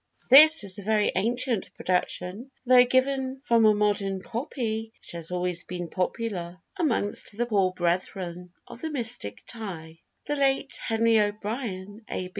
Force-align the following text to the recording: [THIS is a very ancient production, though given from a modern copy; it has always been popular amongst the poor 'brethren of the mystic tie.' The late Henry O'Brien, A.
[THIS 0.31 0.63
is 0.63 0.79
a 0.79 0.83
very 0.83 1.11
ancient 1.15 1.71
production, 1.75 2.49
though 2.65 2.85
given 2.85 3.39
from 3.43 3.67
a 3.67 3.73
modern 3.75 4.19
copy; 4.23 4.91
it 5.03 5.11
has 5.11 5.29
always 5.29 5.63
been 5.63 5.89
popular 5.89 6.57
amongst 6.79 7.37
the 7.37 7.45
poor 7.45 7.71
'brethren 7.71 8.51
of 8.65 8.81
the 8.81 8.89
mystic 8.89 9.43
tie.' 9.45 9.99
The 10.25 10.37
late 10.37 10.75
Henry 10.85 11.19
O'Brien, 11.19 12.03
A. 12.09 12.29